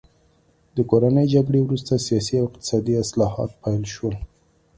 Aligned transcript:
د 0.75 0.77
کورنۍ 0.89 1.25
جګړې 1.35 1.59
وروسته 1.63 1.93
سیاسي 2.07 2.33
او 2.39 2.45
اقتصادي 2.49 2.93
اصلاحات 3.03 3.49
پیل 3.63 3.83
شول. 3.93 4.15